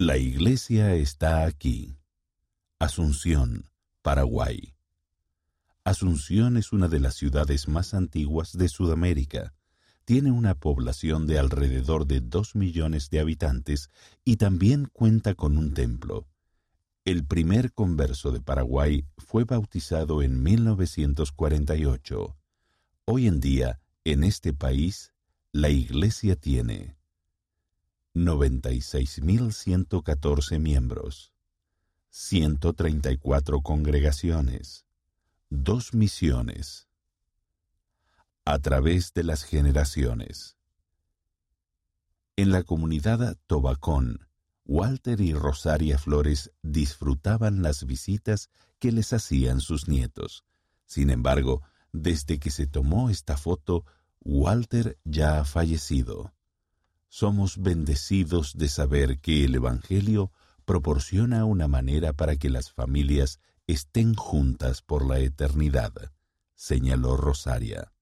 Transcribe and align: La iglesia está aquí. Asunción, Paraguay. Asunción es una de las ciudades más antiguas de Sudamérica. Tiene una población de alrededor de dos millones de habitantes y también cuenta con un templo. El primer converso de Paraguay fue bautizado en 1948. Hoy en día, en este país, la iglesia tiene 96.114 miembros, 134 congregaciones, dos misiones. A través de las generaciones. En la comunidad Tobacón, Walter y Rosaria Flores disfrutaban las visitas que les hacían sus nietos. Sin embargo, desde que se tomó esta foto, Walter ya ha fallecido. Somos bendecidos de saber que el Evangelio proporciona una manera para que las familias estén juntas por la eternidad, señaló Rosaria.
La 0.00 0.16
iglesia 0.16 0.94
está 0.94 1.44
aquí. 1.44 1.98
Asunción, 2.78 3.64
Paraguay. 4.00 4.76
Asunción 5.82 6.56
es 6.56 6.72
una 6.72 6.86
de 6.86 7.00
las 7.00 7.16
ciudades 7.16 7.66
más 7.66 7.94
antiguas 7.94 8.56
de 8.56 8.68
Sudamérica. 8.68 9.54
Tiene 10.04 10.30
una 10.30 10.54
población 10.54 11.26
de 11.26 11.40
alrededor 11.40 12.06
de 12.06 12.20
dos 12.20 12.54
millones 12.54 13.10
de 13.10 13.18
habitantes 13.18 13.90
y 14.24 14.36
también 14.36 14.84
cuenta 14.84 15.34
con 15.34 15.58
un 15.58 15.74
templo. 15.74 16.28
El 17.04 17.26
primer 17.26 17.72
converso 17.72 18.30
de 18.30 18.40
Paraguay 18.40 19.04
fue 19.16 19.42
bautizado 19.42 20.22
en 20.22 20.44
1948. 20.44 22.36
Hoy 23.04 23.26
en 23.26 23.40
día, 23.40 23.80
en 24.04 24.22
este 24.22 24.52
país, 24.52 25.12
la 25.50 25.70
iglesia 25.70 26.36
tiene 26.36 26.97
96.114 28.18 30.58
miembros, 30.58 31.32
134 32.10 33.60
congregaciones, 33.60 34.86
dos 35.50 35.94
misiones. 35.94 36.88
A 38.44 38.58
través 38.58 39.12
de 39.12 39.22
las 39.22 39.44
generaciones. 39.44 40.56
En 42.34 42.50
la 42.50 42.64
comunidad 42.64 43.36
Tobacón, 43.46 44.26
Walter 44.64 45.20
y 45.20 45.32
Rosaria 45.32 45.96
Flores 45.96 46.50
disfrutaban 46.62 47.62
las 47.62 47.84
visitas 47.84 48.50
que 48.80 48.90
les 48.90 49.12
hacían 49.12 49.60
sus 49.60 49.86
nietos. 49.86 50.44
Sin 50.86 51.10
embargo, 51.10 51.62
desde 51.92 52.40
que 52.40 52.50
se 52.50 52.66
tomó 52.66 53.10
esta 53.10 53.36
foto, 53.36 53.84
Walter 54.20 54.98
ya 55.04 55.38
ha 55.38 55.44
fallecido. 55.44 56.32
Somos 57.08 57.58
bendecidos 57.58 58.56
de 58.56 58.68
saber 58.68 59.20
que 59.20 59.44
el 59.44 59.54
Evangelio 59.54 60.30
proporciona 60.64 61.44
una 61.44 61.66
manera 61.66 62.12
para 62.12 62.36
que 62.36 62.50
las 62.50 62.70
familias 62.70 63.40
estén 63.66 64.14
juntas 64.14 64.82
por 64.82 65.06
la 65.06 65.18
eternidad, 65.18 65.92
señaló 66.54 67.16
Rosaria. 67.16 67.92